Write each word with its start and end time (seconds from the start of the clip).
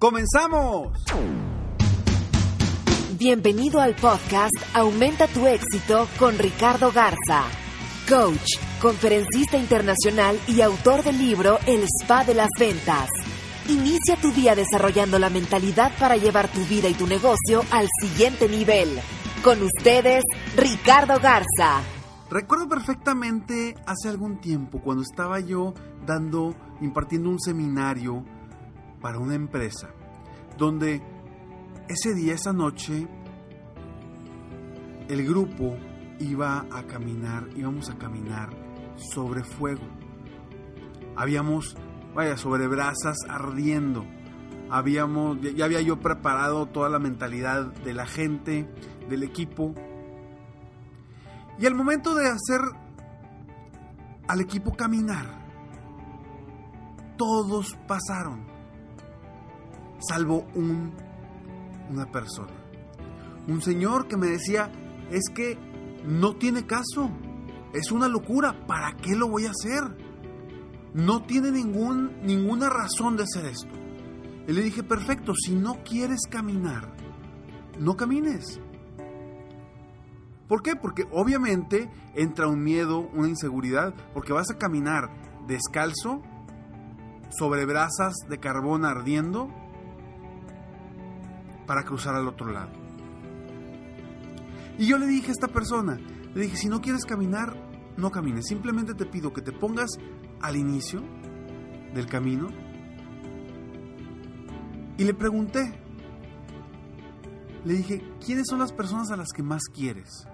¡Comenzamos! 0.00 0.96
Bienvenido 3.18 3.82
al 3.82 3.94
podcast 3.96 4.54
Aumenta 4.72 5.26
tu 5.26 5.46
éxito 5.46 6.08
con 6.18 6.38
Ricardo 6.38 6.90
Garza, 6.90 7.44
coach, 8.08 8.56
conferencista 8.80 9.58
internacional 9.58 10.40
y 10.48 10.62
autor 10.62 11.02
del 11.02 11.18
libro 11.18 11.58
El 11.66 11.84
Spa 11.84 12.24
de 12.24 12.32
las 12.32 12.48
Ventas. 12.58 13.10
Inicia 13.68 14.16
tu 14.16 14.32
día 14.32 14.54
desarrollando 14.54 15.18
la 15.18 15.28
mentalidad 15.28 15.92
para 15.98 16.16
llevar 16.16 16.48
tu 16.48 16.64
vida 16.64 16.88
y 16.88 16.94
tu 16.94 17.06
negocio 17.06 17.62
al 17.70 17.86
siguiente 18.00 18.48
nivel. 18.48 18.98
Con 19.44 19.62
ustedes, 19.62 20.24
Ricardo 20.56 21.20
Garza. 21.20 21.82
Recuerdo 22.30 22.70
perfectamente 22.70 23.74
hace 23.86 24.08
algún 24.08 24.40
tiempo 24.40 24.80
cuando 24.80 25.02
estaba 25.02 25.40
yo 25.40 25.74
dando, 26.06 26.54
impartiendo 26.80 27.28
un 27.28 27.38
seminario 27.38 28.24
para 29.00 29.18
una 29.18 29.34
empresa, 29.34 29.90
donde 30.56 31.02
ese 31.88 32.14
día, 32.14 32.34
esa 32.34 32.52
noche, 32.52 33.08
el 35.08 35.26
grupo 35.26 35.76
iba 36.20 36.66
a 36.70 36.84
caminar, 36.84 37.48
íbamos 37.56 37.90
a 37.90 37.98
caminar 37.98 38.50
sobre 38.96 39.42
fuego. 39.42 39.82
Habíamos, 41.16 41.76
vaya, 42.14 42.36
sobre 42.36 42.68
brasas 42.68 43.16
ardiendo. 43.28 44.04
Habíamos, 44.70 45.40
ya 45.40 45.64
había 45.64 45.80
yo 45.80 45.98
preparado 45.98 46.66
toda 46.66 46.88
la 46.88 47.00
mentalidad 47.00 47.72
de 47.72 47.92
la 47.92 48.06
gente, 48.06 48.72
del 49.08 49.24
equipo. 49.24 49.74
Y 51.58 51.66
al 51.66 51.74
momento 51.74 52.14
de 52.14 52.28
hacer 52.28 52.60
al 54.28 54.40
equipo 54.40 54.76
caminar, 54.76 55.26
todos 57.16 57.76
pasaron 57.88 58.46
salvo 60.00 60.46
un, 60.54 60.92
una 61.90 62.10
persona. 62.10 62.52
Un 63.46 63.62
señor 63.62 64.08
que 64.08 64.16
me 64.16 64.26
decía, 64.26 64.70
es 65.10 65.24
que 65.34 65.58
no 66.04 66.36
tiene 66.36 66.66
caso, 66.66 67.10
es 67.72 67.92
una 67.92 68.08
locura, 68.08 68.66
¿para 68.66 68.96
qué 68.96 69.14
lo 69.14 69.28
voy 69.28 69.46
a 69.46 69.50
hacer? 69.50 69.82
No 70.94 71.22
tiene 71.22 71.50
ningún, 71.50 72.20
ninguna 72.22 72.68
razón 72.68 73.16
de 73.16 73.24
hacer 73.24 73.46
esto. 73.46 73.68
Y 74.46 74.52
le 74.52 74.62
dije, 74.62 74.82
perfecto, 74.82 75.34
si 75.34 75.54
no 75.54 75.82
quieres 75.84 76.22
caminar, 76.28 76.92
no 77.78 77.96
camines. 77.96 78.60
¿Por 80.48 80.62
qué? 80.62 80.74
Porque 80.74 81.06
obviamente 81.12 81.88
entra 82.14 82.48
un 82.48 82.62
miedo, 82.64 83.08
una 83.14 83.28
inseguridad, 83.28 83.94
porque 84.12 84.32
vas 84.32 84.50
a 84.50 84.58
caminar 84.58 85.08
descalzo, 85.46 86.22
sobre 87.30 87.64
brasas 87.64 88.14
de 88.28 88.38
carbón 88.38 88.84
ardiendo, 88.84 89.48
para 91.70 91.84
cruzar 91.84 92.16
al 92.16 92.26
otro 92.26 92.50
lado. 92.50 92.72
Y 94.76 94.88
yo 94.88 94.98
le 94.98 95.06
dije 95.06 95.28
a 95.28 95.30
esta 95.30 95.46
persona, 95.46 96.00
le 96.34 96.42
dije, 96.42 96.56
si 96.56 96.68
no 96.68 96.80
quieres 96.80 97.04
caminar, 97.04 97.54
no 97.96 98.10
camines. 98.10 98.48
Simplemente 98.48 98.92
te 98.94 99.06
pido 99.06 99.32
que 99.32 99.40
te 99.40 99.52
pongas 99.52 99.90
al 100.40 100.56
inicio 100.56 101.00
del 101.94 102.06
camino. 102.06 102.48
Y 104.98 105.04
le 105.04 105.14
pregunté, 105.14 105.80
le 107.64 107.74
dije, 107.74 108.02
¿quiénes 108.18 108.48
son 108.48 108.58
las 108.58 108.72
personas 108.72 109.12
a 109.12 109.16
las 109.16 109.28
que 109.32 109.44
más 109.44 109.62
quieres? 109.72 110.26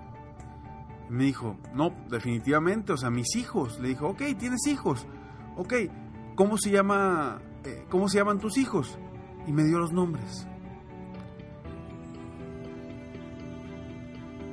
Y 1.11 1.13
me 1.13 1.25
dijo, 1.25 1.59
no, 1.75 1.95
definitivamente, 2.09 2.95
o 2.95 2.97
sea, 2.97 3.11
mis 3.11 3.37
hijos. 3.37 3.79
Le 3.79 3.89
dijo, 3.89 4.09
ok, 4.09 4.23
tienes 4.39 4.67
hijos. 4.69 5.07
Ok, 5.59 5.75
¿cómo 6.35 6.57
se 6.57 6.71
llama, 6.71 7.43
eh, 7.63 7.85
cómo 7.91 8.09
se 8.09 8.17
llaman 8.17 8.39
tus 8.39 8.57
hijos? 8.57 8.99
Y 9.47 9.53
me 9.53 9.65
dio 9.65 9.79
los 9.79 9.93
nombres. 9.93 10.49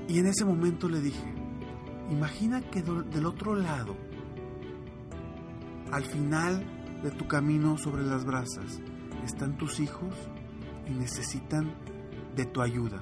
Y 0.07 0.19
en 0.19 0.27
ese 0.27 0.45
momento 0.45 0.89
le 0.89 0.99
dije, 0.99 1.33
imagina 2.09 2.61
que 2.61 2.81
del 2.81 3.25
otro 3.25 3.55
lado, 3.55 3.95
al 5.91 6.05
final 6.05 6.65
de 7.03 7.11
tu 7.11 7.27
camino 7.27 7.77
sobre 7.77 8.03
las 8.03 8.25
brasas, 8.25 8.81
están 9.23 9.57
tus 9.57 9.79
hijos 9.79 10.13
y 10.87 10.91
necesitan 10.91 11.73
de 12.35 12.45
tu 12.45 12.61
ayuda, 12.61 13.01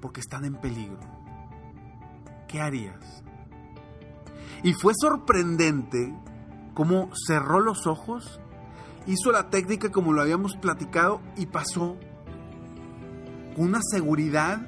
porque 0.00 0.20
están 0.20 0.44
en 0.44 0.54
peligro. 0.54 1.00
¿Qué 2.46 2.60
harías? 2.60 3.22
Y 4.62 4.72
fue 4.72 4.92
sorprendente 4.98 6.14
cómo 6.74 7.10
cerró 7.26 7.60
los 7.60 7.86
ojos, 7.86 8.40
hizo 9.06 9.32
la 9.32 9.50
técnica 9.50 9.90
como 9.90 10.12
lo 10.12 10.22
habíamos 10.22 10.56
platicado 10.56 11.20
y 11.36 11.46
pasó 11.46 11.96
con 13.54 13.66
una 13.66 13.80
seguridad 13.82 14.66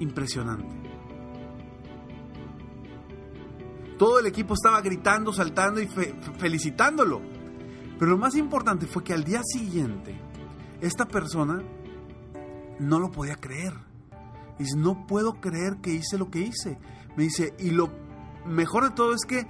impresionante. 0.00 0.86
Todo 3.98 4.18
el 4.18 4.26
equipo 4.26 4.54
estaba 4.54 4.80
gritando, 4.82 5.32
saltando 5.32 5.80
y 5.80 5.86
fe 5.86 6.14
felicitándolo. 6.38 7.20
Pero 7.98 8.10
lo 8.10 8.18
más 8.18 8.36
importante 8.36 8.86
fue 8.86 9.02
que 9.02 9.14
al 9.14 9.24
día 9.24 9.40
siguiente, 9.42 10.20
esta 10.80 11.06
persona 11.06 11.62
no 12.78 12.98
lo 12.98 13.10
podía 13.10 13.36
creer. 13.36 13.72
Dice, 14.58 14.76
no 14.76 15.06
puedo 15.06 15.40
creer 15.40 15.78
que 15.80 15.94
hice 15.94 16.18
lo 16.18 16.30
que 16.30 16.40
hice. 16.40 16.78
Me 17.16 17.24
dice, 17.24 17.54
y 17.58 17.70
lo 17.70 17.90
mejor 18.44 18.84
de 18.84 18.90
todo 18.90 19.14
es 19.14 19.24
que 19.26 19.46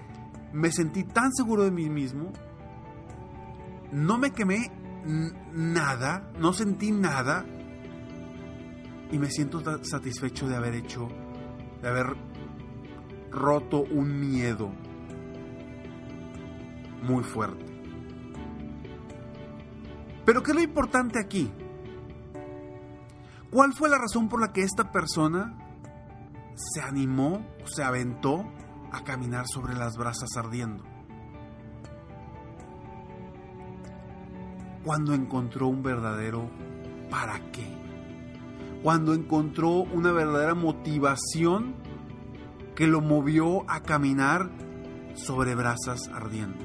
me 0.52 0.70
sentí 0.70 1.04
tan 1.04 1.32
seguro 1.32 1.64
de 1.64 1.70
mí 1.70 1.90
mismo, 1.90 2.32
no 3.92 4.18
me 4.18 4.30
quemé 4.30 4.70
nada, 5.52 6.30
no 6.38 6.52
sentí 6.52 6.92
nada, 6.92 7.44
y 9.10 9.18
me 9.18 9.30
siento 9.30 9.62
satisfecho 9.84 10.48
de 10.48 10.56
haber 10.56 10.74
hecho, 10.74 11.08
de 11.80 11.88
haber 11.88 12.16
roto 13.30 13.82
un 13.82 14.20
miedo 14.20 14.70
muy 17.02 17.22
fuerte. 17.22 17.64
Pero 20.24 20.42
¿qué 20.42 20.50
es 20.50 20.56
lo 20.56 20.62
importante 20.62 21.20
aquí? 21.20 21.52
¿Cuál 23.50 23.72
fue 23.74 23.88
la 23.88 23.98
razón 23.98 24.28
por 24.28 24.40
la 24.40 24.52
que 24.52 24.62
esta 24.62 24.90
persona 24.90 25.56
se 26.54 26.80
animó, 26.80 27.46
se 27.64 27.84
aventó 27.84 28.44
a 28.90 29.04
caminar 29.04 29.46
sobre 29.46 29.74
las 29.74 29.96
brasas 29.96 30.30
ardiendo? 30.36 30.82
Cuando 34.84 35.14
encontró 35.14 35.68
un 35.68 35.82
verdadero 35.82 36.50
para 37.08 37.38
qué 37.52 37.85
cuando 38.86 39.14
encontró 39.14 39.80
una 39.80 40.12
verdadera 40.12 40.54
motivación 40.54 41.74
que 42.76 42.86
lo 42.86 43.00
movió 43.00 43.68
a 43.68 43.82
caminar 43.82 44.48
sobre 45.16 45.56
brasas 45.56 46.06
ardiendo. 46.14 46.64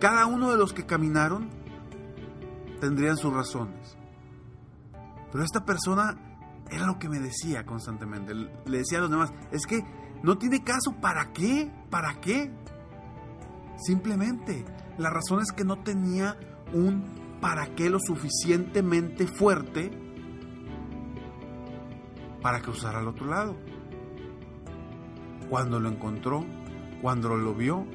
Cada 0.00 0.26
uno 0.26 0.50
de 0.50 0.58
los 0.58 0.72
que 0.72 0.84
caminaron 0.86 1.50
tendrían 2.80 3.16
sus 3.16 3.32
razones. 3.32 3.96
Pero 5.30 5.44
esta 5.44 5.64
persona 5.64 6.18
era 6.68 6.84
lo 6.84 6.98
que 6.98 7.08
me 7.08 7.20
decía 7.20 7.64
constantemente. 7.64 8.34
Le 8.34 8.78
decía 8.78 8.98
a 8.98 9.02
los 9.02 9.10
demás, 9.12 9.32
es 9.52 9.66
que 9.66 9.84
no 10.24 10.36
tiene 10.36 10.64
caso, 10.64 10.96
¿para 11.00 11.32
qué? 11.32 11.70
¿Para 11.90 12.20
qué? 12.20 12.52
Simplemente, 13.76 14.64
la 14.98 15.10
razón 15.10 15.42
es 15.42 15.52
que 15.52 15.62
no 15.62 15.84
tenía 15.84 16.36
un 16.74 17.04
para 17.40 17.72
qué 17.76 17.88
lo 17.88 18.00
suficientemente 18.00 19.28
fuerte 19.28 20.07
para 22.42 22.60
usara 22.68 22.98
al 22.98 23.08
otro 23.08 23.26
lado. 23.26 23.56
Cuando 25.48 25.80
lo 25.80 25.88
encontró, 25.88 26.44
cuando 27.00 27.36
lo 27.36 27.54
vio, 27.54 27.86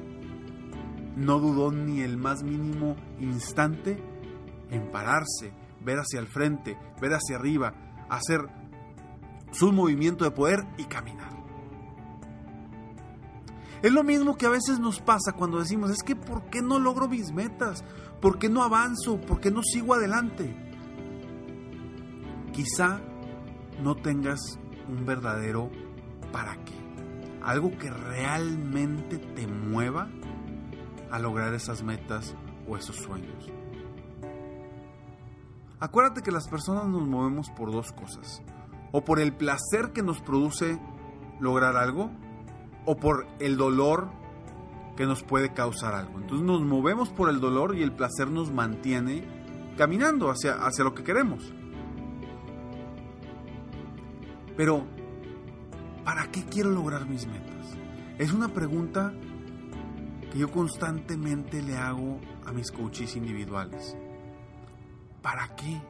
no 1.16 1.38
dudó 1.38 1.70
ni 1.70 2.00
el 2.00 2.16
más 2.16 2.42
mínimo 2.42 2.96
instante 3.20 4.02
en 4.70 4.90
pararse, 4.90 5.52
ver 5.80 5.98
hacia 5.98 6.20
el 6.20 6.26
frente, 6.26 6.76
ver 7.00 7.12
hacia 7.12 7.36
arriba, 7.36 7.74
hacer 8.08 8.40
su 9.52 9.72
movimiento 9.72 10.24
de 10.24 10.32
poder 10.32 10.66
y 10.78 10.84
caminar. 10.84 11.32
Es 13.82 13.92
lo 13.92 14.02
mismo 14.02 14.36
que 14.36 14.46
a 14.46 14.50
veces 14.50 14.80
nos 14.80 15.00
pasa 15.00 15.32
cuando 15.36 15.58
decimos, 15.58 15.90
es 15.90 16.02
que 16.02 16.16
¿por 16.16 16.46
qué 16.46 16.62
no 16.62 16.78
logro 16.78 17.06
mis 17.06 17.32
metas? 17.32 17.84
¿Por 18.20 18.38
qué 18.38 18.48
no 18.48 18.62
avanzo? 18.62 19.20
¿Por 19.20 19.40
qué 19.40 19.50
no 19.50 19.62
sigo 19.62 19.92
adelante? 19.92 20.56
Quizá 22.52 23.02
no 23.82 23.94
tengas 23.94 24.58
un 24.88 25.04
verdadero 25.06 25.70
para 26.32 26.56
qué. 26.64 26.74
Algo 27.42 27.76
que 27.78 27.90
realmente 27.90 29.18
te 29.18 29.46
mueva 29.46 30.08
a 31.10 31.18
lograr 31.18 31.54
esas 31.54 31.82
metas 31.82 32.34
o 32.66 32.76
esos 32.76 32.96
sueños. 32.96 33.50
Acuérdate 35.80 36.22
que 36.22 36.30
las 36.30 36.48
personas 36.48 36.86
nos 36.86 37.06
movemos 37.06 37.50
por 37.50 37.70
dos 37.70 37.92
cosas. 37.92 38.42
O 38.92 39.04
por 39.04 39.20
el 39.20 39.34
placer 39.34 39.92
que 39.92 40.02
nos 40.02 40.20
produce 40.20 40.78
lograr 41.40 41.76
algo, 41.76 42.10
o 42.86 42.96
por 42.96 43.26
el 43.40 43.56
dolor 43.56 44.08
que 44.96 45.06
nos 45.06 45.22
puede 45.22 45.52
causar 45.52 45.94
algo. 45.94 46.20
Entonces 46.20 46.46
nos 46.46 46.62
movemos 46.62 47.10
por 47.10 47.28
el 47.28 47.40
dolor 47.40 47.76
y 47.76 47.82
el 47.82 47.92
placer 47.92 48.30
nos 48.30 48.52
mantiene 48.52 49.24
caminando 49.76 50.30
hacia, 50.30 50.54
hacia 50.54 50.84
lo 50.84 50.94
que 50.94 51.02
queremos. 51.02 51.52
Pero, 54.56 54.84
¿para 56.04 56.30
qué 56.30 56.44
quiero 56.44 56.70
lograr 56.70 57.08
mis 57.08 57.26
metas? 57.26 57.76
Es 58.18 58.32
una 58.32 58.48
pregunta 58.48 59.12
que 60.30 60.38
yo 60.38 60.50
constantemente 60.50 61.62
le 61.62 61.76
hago 61.76 62.20
a 62.46 62.52
mis 62.52 62.70
coaches 62.70 63.16
individuales. 63.16 63.96
¿Para 65.22 65.54
qué? 65.56 65.80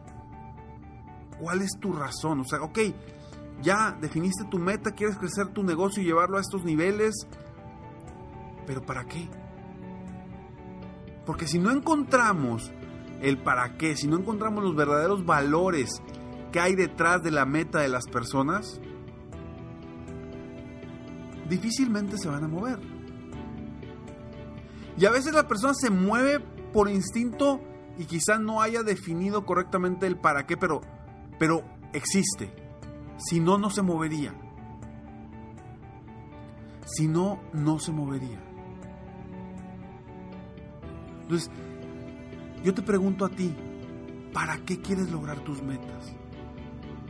¿Cuál 1.41 1.63
es 1.63 1.73
tu 1.81 1.93
razón? 1.93 2.41
O 2.41 2.45
sea, 2.45 2.63
ok, 2.63 2.79
ya 3.63 3.97
definiste 4.01 4.45
tu 4.45 4.59
meta, 4.59 4.93
quieres 4.93 5.19
crecer 5.19 5.49
tu 5.49 5.63
negocio 5.63 6.03
y 6.03 6.07
llevarlo 6.07 6.39
a 6.39 6.41
estos 6.41 6.65
niveles, 6.65 7.15
pero 8.67 8.83
¿para 8.83 9.05
qué? 9.05 9.29
Porque 11.27 11.47
si 11.47 11.59
no 11.59 11.71
encontramos 11.71 12.73
el 13.21 13.39
para 13.39 13.77
qué, 13.77 13.97
si 13.97 14.07
no 14.07 14.19
encontramos 14.19 14.63
los 14.63 14.77
verdaderos 14.77 15.25
valores 15.25 16.03
que 16.55 16.61
hay 16.61 16.77
detrás 16.77 17.21
de 17.25 17.33
la 17.33 17.47
meta 17.47 17.81
de 17.81 17.89
las 17.89 18.07
personas, 18.07 18.81
difícilmente 21.49 22.17
se 22.17 22.29
van 22.29 22.45
a 22.45 22.47
mover. 22.47 22.79
Y 24.97 25.05
a 25.05 25.11
veces 25.11 25.35
la 25.35 25.49
persona 25.49 25.75
se 25.75 25.91
mueve 25.91 26.39
por 26.73 26.89
instinto 26.89 27.61
y 27.99 28.05
quizá 28.05 28.39
no 28.39 28.63
haya 28.63 28.85
definido 28.85 29.45
correctamente 29.45 30.07
el 30.07 30.17
para 30.17 30.47
qué, 30.47 30.57
pero, 30.57 30.81
pero 31.41 31.65
existe. 31.93 32.55
Si 33.17 33.41
no, 33.41 33.59
no 33.59 33.69
se 33.69 33.83
movería. 33.83 34.33
Si 36.87 37.09
no, 37.09 37.41
no 37.53 37.81
se 37.81 37.91
movería. 37.91 38.41
Entonces, 41.23 41.51
yo 42.63 42.73
te 42.73 42.83
pregunto 42.83 43.25
a 43.25 43.29
ti, 43.29 43.53
¿para 44.33 44.59
qué 44.59 44.81
quieres 44.81 45.11
lograr 45.11 45.41
tus 45.41 45.61
metas? 45.61 46.15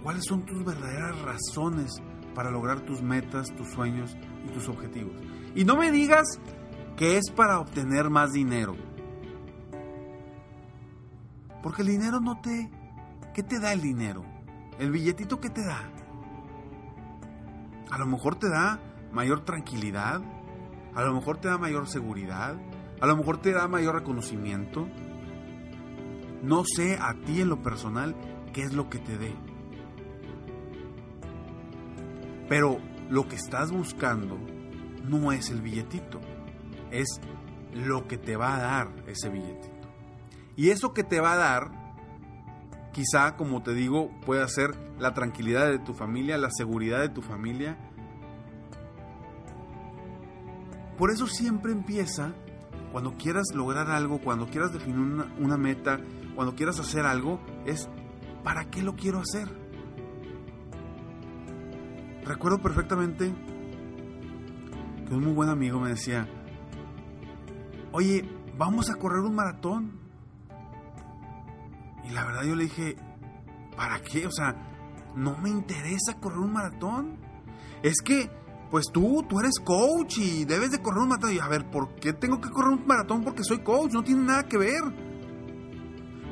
¿Cuáles 0.04 0.24
son 0.26 0.44
tus 0.44 0.62
verdaderas 0.62 1.18
razones 1.22 2.02
para 2.34 2.50
lograr 2.50 2.82
tus 2.82 3.00
metas, 3.00 3.48
tus 3.56 3.70
sueños 3.70 4.14
y 4.46 4.52
tus 4.52 4.68
objetivos? 4.68 5.14
Y 5.54 5.64
no 5.64 5.76
me 5.76 5.90
digas 5.90 6.26
que 6.94 7.16
es 7.16 7.30
para 7.34 7.58
obtener 7.58 8.10
más 8.10 8.30
dinero. 8.32 8.76
Porque 11.62 11.80
el 11.80 11.88
dinero 11.88 12.20
no 12.20 12.38
te... 12.42 12.70
¿Qué 13.32 13.42
te 13.42 13.58
da 13.58 13.72
el 13.72 13.80
dinero? 13.80 14.26
¿El 14.78 14.90
billetito 14.90 15.40
qué 15.40 15.48
te 15.48 15.64
da? 15.64 15.90
A 17.90 17.96
lo 17.96 18.04
mejor 18.04 18.34
te 18.34 18.50
da 18.50 18.78
mayor 19.10 19.46
tranquilidad, 19.46 20.20
a 20.94 21.02
lo 21.02 21.14
mejor 21.14 21.38
te 21.38 21.48
da 21.48 21.56
mayor 21.56 21.88
seguridad, 21.88 22.56
a 23.00 23.06
lo 23.06 23.16
mejor 23.16 23.38
te 23.38 23.52
da 23.52 23.68
mayor 23.68 23.94
reconocimiento. 23.94 24.86
No 26.42 26.62
sé 26.66 26.98
a 27.00 27.14
ti 27.14 27.40
en 27.40 27.48
lo 27.48 27.62
personal 27.62 28.14
qué 28.52 28.64
es 28.64 28.74
lo 28.74 28.90
que 28.90 28.98
te 28.98 29.16
dé. 29.16 29.53
Pero 32.54 32.78
lo 33.10 33.26
que 33.26 33.34
estás 33.34 33.72
buscando 33.72 34.38
no 35.02 35.32
es 35.32 35.50
el 35.50 35.60
billetito, 35.60 36.20
es 36.92 37.20
lo 37.72 38.06
que 38.06 38.16
te 38.16 38.36
va 38.36 38.54
a 38.54 38.60
dar 38.60 38.94
ese 39.08 39.28
billetito. 39.28 39.88
Y 40.54 40.70
eso 40.70 40.94
que 40.94 41.02
te 41.02 41.18
va 41.18 41.32
a 41.32 41.36
dar, 41.36 41.96
quizá, 42.92 43.34
como 43.34 43.64
te 43.64 43.74
digo, 43.74 44.12
puede 44.24 44.46
ser 44.46 44.70
la 45.00 45.14
tranquilidad 45.14 45.66
de 45.66 45.80
tu 45.80 45.94
familia, 45.94 46.38
la 46.38 46.50
seguridad 46.52 47.00
de 47.00 47.08
tu 47.08 47.22
familia. 47.22 47.76
Por 50.96 51.10
eso 51.10 51.26
siempre 51.26 51.72
empieza, 51.72 52.34
cuando 52.92 53.16
quieras 53.16 53.46
lograr 53.52 53.90
algo, 53.90 54.20
cuando 54.20 54.46
quieras 54.46 54.72
definir 54.72 55.00
una, 55.00 55.34
una 55.40 55.56
meta, 55.56 55.98
cuando 56.36 56.54
quieras 56.54 56.78
hacer 56.78 57.04
algo, 57.04 57.40
es 57.66 57.88
¿para 58.44 58.70
qué 58.70 58.80
lo 58.80 58.94
quiero 58.94 59.18
hacer? 59.18 59.63
Recuerdo 62.24 62.58
perfectamente 62.58 63.34
que 65.06 65.14
un 65.14 65.24
muy 65.24 65.32
buen 65.34 65.50
amigo 65.50 65.78
me 65.78 65.90
decía, 65.90 66.26
oye, 67.92 68.28
vamos 68.56 68.88
a 68.90 68.94
correr 68.94 69.20
un 69.20 69.34
maratón. 69.34 69.98
Y 72.04 72.12
la 72.12 72.24
verdad 72.24 72.44
yo 72.44 72.56
le 72.56 72.64
dije, 72.64 72.96
¿para 73.76 74.00
qué? 74.00 74.26
O 74.26 74.32
sea, 74.32 74.56
no 75.14 75.36
me 75.38 75.50
interesa 75.50 76.18
correr 76.18 76.38
un 76.38 76.52
maratón. 76.52 77.18
Es 77.82 78.00
que, 78.02 78.30
pues 78.70 78.86
tú, 78.90 79.24
tú 79.28 79.40
eres 79.40 79.58
coach 79.62 80.18
y 80.18 80.46
debes 80.46 80.70
de 80.70 80.80
correr 80.80 81.00
un 81.02 81.08
maratón. 81.10 81.34
Y 81.34 81.38
a 81.40 81.48
ver, 81.48 81.70
¿por 81.70 81.94
qué 81.96 82.14
tengo 82.14 82.40
que 82.40 82.48
correr 82.48 82.70
un 82.70 82.86
maratón? 82.86 83.22
Porque 83.22 83.44
soy 83.44 83.58
coach, 83.58 83.92
no 83.92 84.02
tiene 84.02 84.22
nada 84.22 84.44
que 84.44 84.56
ver. 84.56 84.82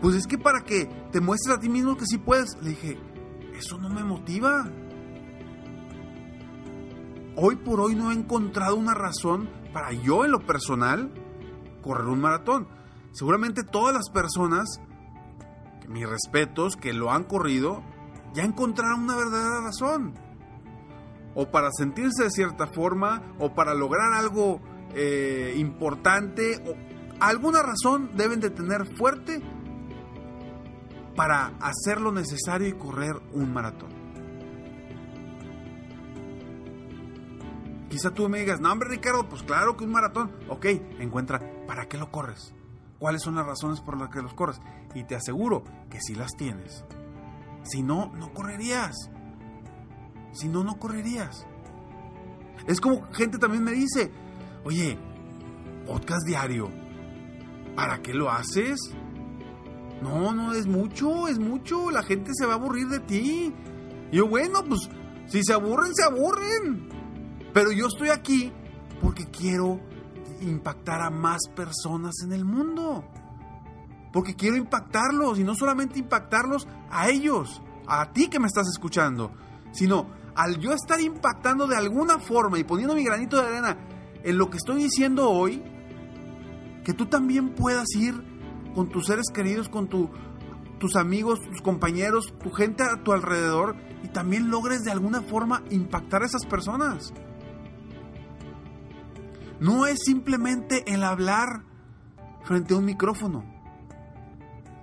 Pues 0.01 0.17
es 0.17 0.27
que 0.27 0.39
para 0.39 0.63
que 0.65 0.87
te 1.13 1.21
muestres 1.21 1.57
a 1.57 1.61
ti 1.61 1.69
mismo 1.69 1.97
que 1.97 2.07
sí 2.07 2.17
puedes. 2.17 2.57
Le 2.63 2.71
dije, 2.71 2.99
eso 3.55 3.77
no 3.79 3.91
me 3.91 4.03
motiva. 4.03 4.71
Hoy 7.35 7.57
por 7.57 7.81
hoy 7.81 7.95
no 7.95 8.11
he 8.11 8.15
encontrado 8.15 8.77
una 8.77 8.93
razón 8.93 9.49
para 9.73 9.93
yo 9.93 10.25
en 10.27 10.33
lo 10.33 10.41
personal 10.41 11.11
correr 11.81 12.07
un 12.07 12.21
maratón. 12.21 12.69
Seguramente 13.12 13.65
todas 13.65 13.95
las 13.95 14.11
personas, 14.11 14.81
mis 15.89 16.07
respetos, 16.07 16.77
que 16.77 16.93
lo 16.93 17.11
han 17.11 17.25
corrido, 17.25 17.83
ya 18.35 18.45
encontraron 18.45 19.05
una 19.05 19.17
verdadera 19.17 19.62
razón. 19.62 20.15
O 21.35 21.51
para 21.51 21.71
sentirse 21.73 22.25
de 22.25 22.31
cierta 22.31 22.67
forma, 22.67 23.23
o 23.39 23.55
para 23.55 23.73
lograr 23.73 24.12
algo 24.12 24.61
eh, 24.95 25.55
importante, 25.57 26.62
o 26.67 26.77
alguna 27.19 27.62
razón 27.62 28.11
deben 28.15 28.41
de 28.41 28.51
tener 28.51 28.95
fuerte 28.95 29.41
para 31.17 31.53
hacer 31.61 31.99
lo 31.99 32.12
necesario 32.12 32.69
y 32.69 32.73
correr 32.75 33.15
un 33.33 33.55
maratón. 33.55 34.02
Quizá 37.93 38.11
tú 38.11 38.27
me 38.27 38.39
digas, 38.39 38.59
no 38.59 38.73
hombre 38.73 38.89
Ricardo, 38.89 39.29
pues 39.29 39.43
claro 39.43 39.77
que 39.77 39.85
un 39.85 39.93
maratón. 39.93 40.33
Ok, 40.49 40.65
encuentra, 40.99 41.39
¿para 41.67 41.89
qué 41.89 41.99
lo 41.99 42.11
corres? 42.11 42.55
¿Cuáles 42.99 43.21
son 43.21 43.35
las 43.35 43.45
razones 43.45 43.83
por 43.83 43.99
las 43.99 44.09
que 44.09 44.23
los 44.23 44.33
corres? 44.33 44.63
Y 44.95 45.05
te 45.05 45.15
aseguro 45.15 45.63
que 45.91 46.01
si 46.01 46.15
las 46.15 46.35
tienes. 46.35 46.87
Si 47.65 47.83
no, 47.83 48.11
no 48.17 48.33
correrías. 48.33 48.97
Si 50.33 50.49
no, 50.49 50.65
no 50.65 50.79
correrías. 50.79 51.47
Es 52.67 52.81
como 52.81 53.13
gente 53.13 53.37
también 53.37 53.63
me 53.63 53.73
dice, 53.73 54.11
oye, 54.65 54.97
podcast 55.87 56.27
diario, 56.27 56.71
¿para 57.77 58.01
qué 58.01 58.15
lo 58.15 58.31
haces? 58.31 58.79
No, 60.01 60.33
no, 60.33 60.55
es 60.55 60.67
mucho, 60.67 61.29
es 61.29 61.39
mucho. 61.39 61.91
La 61.91 62.03
gente 62.03 62.31
se 62.33 62.47
va 62.47 62.55
a 62.55 62.57
aburrir 62.57 62.89
de 62.89 63.01
ti. 63.01 63.53
Yo, 64.11 64.27
bueno, 64.29 64.65
pues 64.67 64.89
si 65.27 65.43
se 65.45 65.53
aburren, 65.53 65.95
se 65.95 66.05
aburren. 66.05 67.02
Pero 67.53 67.73
yo 67.73 67.87
estoy 67.87 68.09
aquí 68.09 68.53
porque 69.01 69.27
quiero 69.27 69.81
impactar 70.41 71.03
a 71.03 71.11
más 71.11 71.41
personas 71.55 72.15
en 72.25 72.33
el 72.33 72.45
mundo. 72.45 73.05
Porque 74.13 74.35
quiero 74.35 74.57
impactarlos 74.57 75.39
y 75.39 75.45
no 75.45 75.55
solamente 75.55 75.99
impactarlos 75.99 76.67
a 76.91 77.09
ellos, 77.09 77.63
a 77.87 78.13
ti 78.13 78.29
que 78.29 78.39
me 78.39 78.47
estás 78.47 78.69
escuchando, 78.69 79.33
sino 79.73 80.07
al 80.35 80.59
yo 80.59 80.73
estar 80.73 81.01
impactando 81.01 81.67
de 81.67 81.77
alguna 81.77 82.19
forma 82.19 82.59
y 82.59 82.65
poniendo 82.65 82.95
mi 82.95 83.05
granito 83.05 83.37
de 83.37 83.49
arena 83.49 83.79
en 84.23 84.39
lo 84.39 84.51
que 84.51 84.59
estoy 84.59 84.83
diciendo 84.83 85.31
hoy, 85.31 85.63
que 86.85 86.93
tú 86.93 87.07
también 87.07 87.51
puedas 87.51 87.89
ir 87.97 88.15
con 88.75 88.89
tus 88.89 89.07
seres 89.07 89.27
queridos, 89.33 89.69
con 89.69 89.89
tu, 89.89 90.11
tus 90.79 90.97
amigos, 90.97 91.41
tus 91.41 91.63
compañeros, 91.63 92.33
tu 92.43 92.51
gente 92.51 92.83
a 92.83 93.03
tu 93.03 93.13
alrededor 93.13 93.77
y 94.03 94.09
también 94.09 94.51
logres 94.51 94.85
de 94.85 94.91
alguna 94.91 95.23
forma 95.23 95.63
impactar 95.71 96.23
a 96.23 96.27
esas 96.27 96.45
personas. 96.45 97.13
No 99.62 99.87
es 99.87 100.00
simplemente 100.04 100.92
el 100.92 101.04
hablar 101.04 101.62
frente 102.42 102.75
a 102.75 102.78
un 102.78 102.85
micrófono. 102.85 103.45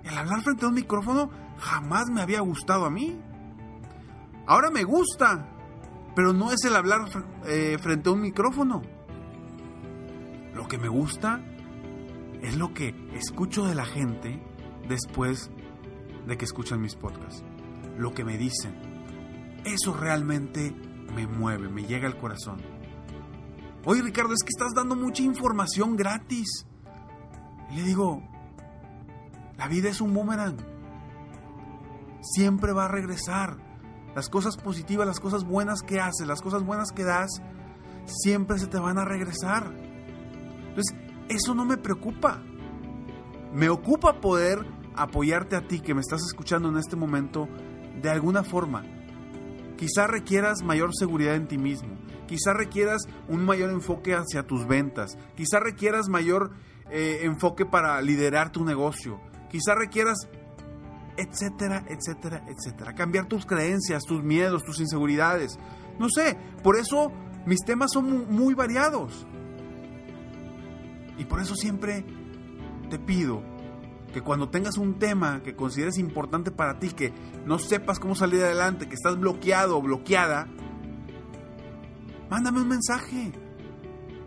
El 0.02 0.16
hablar 0.16 0.40
frente 0.40 0.64
a 0.64 0.68
un 0.68 0.74
micrófono 0.74 1.30
jamás 1.58 2.08
me 2.08 2.22
había 2.22 2.40
gustado 2.40 2.86
a 2.86 2.90
mí. 2.90 3.20
Ahora 4.46 4.70
me 4.70 4.84
gusta, 4.84 5.50
pero 6.16 6.32
no 6.32 6.50
es 6.50 6.64
el 6.64 6.74
hablar 6.74 7.00
eh, 7.44 7.76
frente 7.78 8.08
a 8.08 8.12
un 8.12 8.22
micrófono. 8.22 8.80
Lo 10.54 10.66
que 10.66 10.78
me 10.78 10.88
gusta 10.88 11.42
es 12.40 12.56
lo 12.56 12.72
que 12.72 12.94
escucho 13.12 13.66
de 13.66 13.74
la 13.74 13.84
gente 13.84 14.42
después 14.88 15.50
de 16.26 16.38
que 16.38 16.46
escuchan 16.46 16.80
mis 16.80 16.96
podcasts. 16.96 17.44
Lo 17.98 18.14
que 18.14 18.24
me 18.24 18.38
dicen. 18.38 18.72
Eso 19.66 19.92
realmente 19.92 20.74
me 21.14 21.26
mueve, 21.26 21.68
me 21.68 21.84
llega 21.84 22.08
al 22.08 22.16
corazón. 22.16 22.79
Oye 23.84 24.02
Ricardo, 24.02 24.34
es 24.34 24.42
que 24.42 24.50
estás 24.50 24.74
dando 24.74 24.94
mucha 24.94 25.22
información 25.22 25.96
gratis. 25.96 26.66
Y 27.70 27.76
le 27.76 27.82
digo, 27.82 28.22
la 29.56 29.68
vida 29.68 29.88
es 29.88 30.00
un 30.00 30.12
boomerang. 30.12 30.56
Siempre 32.20 32.72
va 32.72 32.86
a 32.86 32.88
regresar. 32.88 33.56
Las 34.14 34.28
cosas 34.28 34.56
positivas, 34.56 35.06
las 35.06 35.20
cosas 35.20 35.44
buenas 35.44 35.82
que 35.82 36.00
haces, 36.00 36.26
las 36.26 36.42
cosas 36.42 36.64
buenas 36.64 36.90
que 36.90 37.04
das, 37.04 37.40
siempre 38.06 38.58
se 38.58 38.66
te 38.66 38.78
van 38.78 38.98
a 38.98 39.04
regresar. 39.04 39.72
Entonces, 40.68 40.96
eso 41.28 41.54
no 41.54 41.64
me 41.64 41.76
preocupa. 41.76 42.42
Me 43.54 43.68
ocupa 43.68 44.20
poder 44.20 44.66
apoyarte 44.94 45.56
a 45.56 45.66
ti 45.66 45.80
que 45.80 45.94
me 45.94 46.00
estás 46.00 46.22
escuchando 46.22 46.68
en 46.68 46.76
este 46.76 46.96
momento 46.96 47.48
de 48.02 48.10
alguna 48.10 48.42
forma. 48.42 48.82
Quizá 49.76 50.06
requieras 50.06 50.62
mayor 50.62 50.90
seguridad 50.94 51.36
en 51.36 51.48
ti 51.48 51.56
mismo. 51.56 51.96
Quizá 52.30 52.52
requieras 52.52 53.08
un 53.26 53.44
mayor 53.44 53.70
enfoque 53.70 54.14
hacia 54.14 54.44
tus 54.44 54.64
ventas. 54.64 55.18
Quizá 55.34 55.58
requieras 55.58 56.08
mayor 56.08 56.52
eh, 56.88 57.22
enfoque 57.22 57.66
para 57.66 58.00
liderar 58.00 58.52
tu 58.52 58.64
negocio. 58.64 59.20
Quizá 59.50 59.74
requieras, 59.74 60.28
etcétera, 61.16 61.84
etcétera, 61.88 62.44
etcétera. 62.46 62.94
Cambiar 62.94 63.26
tus 63.26 63.44
creencias, 63.46 64.04
tus 64.04 64.22
miedos, 64.22 64.62
tus 64.62 64.78
inseguridades. 64.78 65.58
No 65.98 66.06
sé, 66.08 66.38
por 66.62 66.76
eso 66.76 67.10
mis 67.46 67.64
temas 67.66 67.90
son 67.92 68.32
muy 68.32 68.54
variados. 68.54 69.26
Y 71.18 71.24
por 71.24 71.40
eso 71.40 71.56
siempre 71.56 72.04
te 72.90 73.00
pido 73.00 73.42
que 74.14 74.22
cuando 74.22 74.50
tengas 74.50 74.78
un 74.78 75.00
tema 75.00 75.42
que 75.42 75.56
consideres 75.56 75.98
importante 75.98 76.52
para 76.52 76.78
ti, 76.78 76.90
que 76.90 77.12
no 77.44 77.58
sepas 77.58 77.98
cómo 77.98 78.14
salir 78.14 78.44
adelante, 78.44 78.86
que 78.86 78.94
estás 78.94 79.18
bloqueado 79.18 79.76
o 79.76 79.82
bloqueada, 79.82 80.46
mándame 82.30 82.60
un 82.62 82.68
mensaje. 82.68 83.32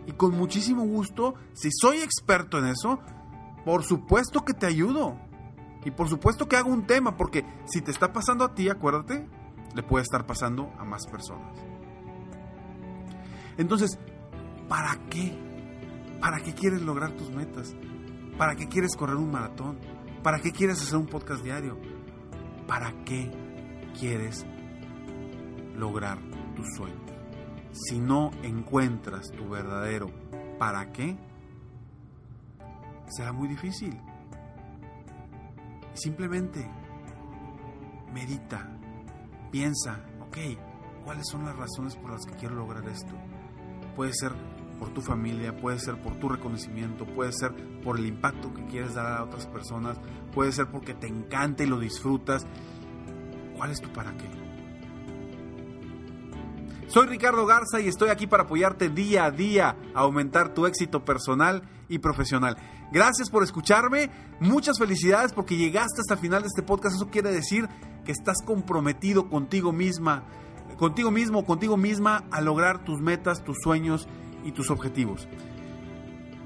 Y 0.06 0.12
con 0.12 0.36
muchísimo 0.36 0.84
gusto, 0.84 1.34
si 1.54 1.70
soy 1.72 1.98
experto 1.98 2.58
en 2.58 2.66
eso, 2.66 3.00
por 3.64 3.82
supuesto 3.82 4.44
que 4.44 4.52
te 4.52 4.66
ayudo. 4.66 5.18
Y 5.84 5.90
por 5.90 6.08
supuesto 6.08 6.46
que 6.46 6.56
hago 6.56 6.70
un 6.70 6.86
tema, 6.86 7.16
porque 7.16 7.44
si 7.66 7.80
te 7.80 7.90
está 7.90 8.12
pasando 8.12 8.44
a 8.44 8.54
ti, 8.54 8.68
acuérdate, 8.68 9.26
le 9.74 9.82
puede 9.82 10.02
estar 10.02 10.26
pasando 10.26 10.72
a 10.78 10.84
más 10.84 11.06
personas. 11.06 11.58
Entonces, 13.56 13.98
¿para 14.68 14.98
qué? 15.10 15.36
¿Para 16.20 16.40
qué 16.40 16.54
quieres 16.54 16.82
lograr 16.82 17.12
tus 17.12 17.30
metas? 17.30 17.74
¿Para 18.38 18.56
qué 18.56 18.68
quieres 18.68 18.96
correr 18.96 19.16
un 19.16 19.30
maratón? 19.30 19.78
¿Para 20.22 20.40
qué 20.40 20.52
quieres 20.52 20.80
hacer 20.80 20.96
un 20.96 21.06
podcast 21.06 21.42
diario? 21.42 21.78
¿Para 22.66 22.92
qué 23.04 23.30
quieres 23.98 24.46
lograr 25.76 26.18
tus 26.56 26.66
sueños? 26.76 27.13
Si 27.74 27.98
no 27.98 28.30
encuentras 28.44 29.32
tu 29.32 29.48
verdadero 29.48 30.06
para 30.58 30.92
qué, 30.92 31.18
será 33.08 33.32
muy 33.32 33.48
difícil. 33.48 34.00
Simplemente 35.94 36.70
medita, 38.12 38.78
piensa, 39.50 40.04
ok, 40.20 40.38
¿cuáles 41.04 41.26
son 41.28 41.44
las 41.44 41.56
razones 41.56 41.96
por 41.96 42.12
las 42.12 42.24
que 42.24 42.34
quiero 42.34 42.54
lograr 42.54 42.88
esto? 42.88 43.12
Puede 43.96 44.12
ser 44.14 44.32
por 44.78 44.90
tu 44.90 45.00
familia, 45.00 45.56
puede 45.56 45.80
ser 45.80 46.00
por 46.00 46.16
tu 46.20 46.28
reconocimiento, 46.28 47.06
puede 47.06 47.32
ser 47.32 47.54
por 47.82 47.98
el 47.98 48.06
impacto 48.06 48.54
que 48.54 48.64
quieres 48.66 48.94
dar 48.94 49.18
a 49.18 49.24
otras 49.24 49.48
personas, 49.48 49.98
puede 50.32 50.52
ser 50.52 50.68
porque 50.70 50.94
te 50.94 51.08
encanta 51.08 51.64
y 51.64 51.66
lo 51.66 51.80
disfrutas. 51.80 52.46
¿Cuál 53.56 53.72
es 53.72 53.80
tu 53.80 53.92
para 53.92 54.16
qué? 54.16 54.43
Soy 56.94 57.06
Ricardo 57.08 57.44
Garza 57.44 57.80
y 57.80 57.88
estoy 57.88 58.10
aquí 58.10 58.28
para 58.28 58.44
apoyarte 58.44 58.88
día 58.88 59.24
a 59.24 59.32
día 59.32 59.76
a 59.96 60.02
aumentar 60.02 60.54
tu 60.54 60.64
éxito 60.64 61.04
personal 61.04 61.68
y 61.88 61.98
profesional. 61.98 62.56
Gracias 62.92 63.30
por 63.30 63.42
escucharme, 63.42 64.12
muchas 64.38 64.78
felicidades 64.78 65.32
porque 65.32 65.56
llegaste 65.56 66.02
hasta 66.02 66.14
el 66.14 66.20
final 66.20 66.42
de 66.42 66.46
este 66.46 66.62
podcast. 66.62 66.94
Eso 66.94 67.10
quiere 67.10 67.32
decir 67.32 67.68
que 68.04 68.12
estás 68.12 68.36
comprometido 68.46 69.28
contigo 69.28 69.72
misma, 69.72 70.22
contigo 70.76 71.10
mismo, 71.10 71.44
contigo 71.44 71.76
misma 71.76 72.22
a 72.30 72.40
lograr 72.40 72.84
tus 72.84 73.00
metas, 73.00 73.42
tus 73.42 73.56
sueños 73.60 74.06
y 74.44 74.52
tus 74.52 74.70
objetivos. 74.70 75.26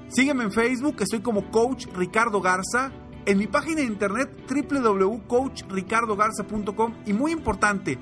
Sígueme 0.07 0.45
en 0.45 0.51
Facebook, 0.51 0.95
estoy 1.01 1.19
como 1.19 1.51
Coach 1.51 1.85
Ricardo 1.95 2.41
Garza. 2.41 2.91
En 3.27 3.37
mi 3.37 3.45
página 3.45 3.81
de 3.81 3.83
internet 3.83 4.31
www.coachricardogarza.com 4.49 6.95
y 7.05 7.13
muy 7.13 7.33
importante, 7.33 7.99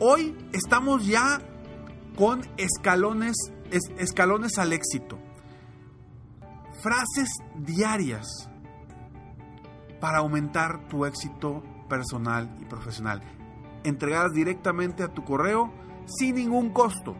hoy 0.00 0.34
estamos 0.54 1.06
ya 1.06 1.38
con 2.16 2.42
escalones, 2.56 3.36
escalones 3.98 4.58
al 4.58 4.72
éxito. 4.72 5.18
Frases 6.82 7.28
diarias 7.56 8.50
para 10.00 10.18
aumentar 10.18 10.88
tu 10.88 11.06
éxito 11.06 11.62
personal 11.88 12.54
y 12.60 12.64
profesional. 12.64 13.22
Entregadas 13.84 14.32
directamente 14.32 15.02
a 15.02 15.08
tu 15.08 15.24
correo 15.24 15.72
sin 16.06 16.36
ningún 16.36 16.70
costo. 16.70 17.16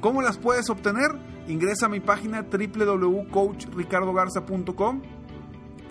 ¿Cómo 0.00 0.22
las 0.22 0.38
puedes 0.38 0.70
obtener? 0.70 1.10
Ingresa 1.46 1.86
a 1.86 1.88
mi 1.88 2.00
página 2.00 2.42
www.coachricardogarza.com 2.42 5.02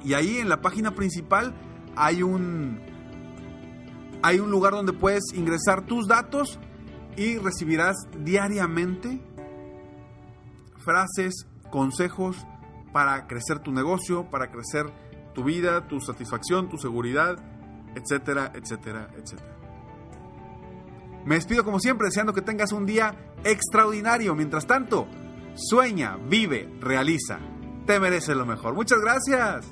y 0.04 0.14
ahí 0.14 0.38
en 0.38 0.50
la 0.50 0.62
página 0.62 0.94
principal 0.96 1.54
hay 1.96 2.22
un 2.24 2.82
hay 4.22 4.40
un 4.40 4.52
lugar 4.52 4.74
donde 4.74 4.92
puedes 4.94 5.34
ingresar 5.34 5.86
tus 5.86 6.08
datos 6.08 6.60
y 7.20 7.38
recibirás 7.38 7.98
diariamente 8.24 9.20
frases, 10.78 11.48
consejos 11.70 12.38
para 12.94 13.28
crecer 13.28 13.60
tu 13.60 13.74
negocio, 13.74 14.30
para 14.30 14.50
crecer 14.50 14.86
tu 15.34 15.44
vida, 15.44 15.86
tu 15.90 16.00
satisfacción, 16.00 16.70
tu 16.70 16.78
seguridad, 16.78 17.36
etcétera, 17.94 18.54
etcétera, 18.56 19.10
etcétera. 19.18 19.58
Me 21.26 21.36
despido 21.36 21.66
como 21.66 21.82
siempre 21.82 22.08
deseando 22.08 22.34
que 22.34 22.42
tengas 22.42 22.72
un 22.72 22.86
día 22.86 23.14
extraordinario. 23.44 24.34
Mientras 24.34 24.66
tanto, 24.66 25.06
sueña, 25.56 26.16
vive, 26.16 26.74
realiza. 26.80 27.38
Te 27.86 28.00
mereces 28.00 28.38
lo 28.38 28.46
mejor. 28.46 28.76
Muchas 28.76 29.00
gracias. 29.00 29.66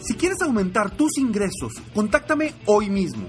Si 0.00 0.14
quieres 0.14 0.42
aumentar 0.42 0.90
tus 0.90 1.18
ingresos, 1.18 1.72
contáctame 1.94 2.52
hoy 2.66 2.90
mismo. 2.90 3.28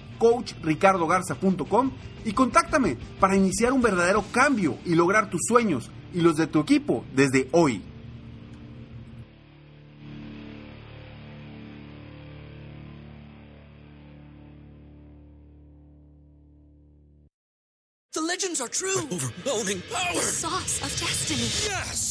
www.coachricardogarza.com 0.21 1.91
y 2.23 2.33
contáctame 2.33 2.97
para 3.19 3.35
iniciar 3.35 3.73
un 3.73 3.81
verdadero 3.81 4.23
cambio 4.31 4.77
y 4.85 4.95
lograr 4.95 5.29
tus 5.29 5.41
sueños 5.47 5.89
y 6.13 6.21
los 6.21 6.35
de 6.35 6.47
tu 6.47 6.59
equipo 6.59 7.03
desde 7.15 7.49
hoy. 7.51 7.81
The 18.13 18.21
legends 18.21 18.59
are 18.59 18.67
true. 18.67 19.07
Overwhelming 19.09 19.81
power! 19.89 20.13
The 20.13 20.21
sauce 20.21 20.81
of 20.81 20.89
destiny. 20.99 21.47
Yes! 21.65 22.10